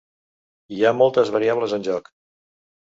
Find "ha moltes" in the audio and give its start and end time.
0.87-1.33